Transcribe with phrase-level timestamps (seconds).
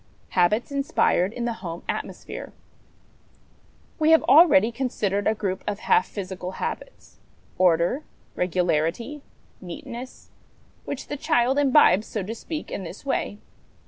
[0.29, 2.53] Habits inspired in the Home Atmosphere.
[3.99, 7.19] We have already considered a group of half physical habits
[7.59, 8.03] order,
[8.35, 9.21] regularity,
[9.61, 10.31] neatness
[10.85, 13.37] which the child imbibes, so to speak, in this way.